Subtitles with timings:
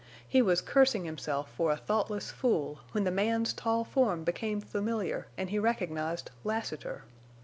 [0.27, 5.27] He was cursing himself for a thoughtless fool when the man's tall form became familiar
[5.37, 7.03] and he recognized Lassiter.